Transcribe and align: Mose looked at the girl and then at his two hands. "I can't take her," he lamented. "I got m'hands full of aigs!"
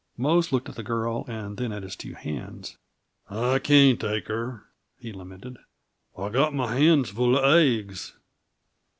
Mose 0.17 0.51
looked 0.51 0.67
at 0.67 0.73
the 0.73 0.81
girl 0.81 1.25
and 1.27 1.57
then 1.57 1.71
at 1.71 1.83
his 1.83 1.95
two 1.95 2.15
hands. 2.15 2.75
"I 3.29 3.59
can't 3.59 3.99
take 4.01 4.29
her," 4.29 4.63
he 4.97 5.13
lamented. 5.13 5.57
"I 6.17 6.29
got 6.29 6.55
m'hands 6.55 7.11
full 7.11 7.37
of 7.37 7.43
aigs!" 7.45 8.11